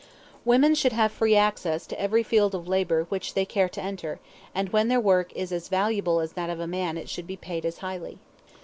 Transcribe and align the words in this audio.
Women 0.45 0.73
should 0.73 0.93
have 0.93 1.11
free 1.11 1.35
access 1.35 1.85
to 1.85 2.01
every 2.01 2.23
field 2.23 2.55
of 2.55 2.67
labor 2.67 3.03
which 3.09 3.35
they 3.35 3.45
care 3.45 3.69
to 3.69 3.83
enter, 3.83 4.19
and 4.55 4.69
when 4.69 4.87
their 4.87 4.99
work 4.99 5.31
is 5.35 5.51
as 5.51 5.67
valuable 5.67 6.21
as 6.21 6.33
that 6.33 6.49
of 6.49 6.59
a 6.59 6.65
man 6.65 6.97
it 6.97 7.07
should 7.07 7.27
be 7.27 7.37
paid 7.37 7.67
as 7.67 7.77
highly. 7.85 8.17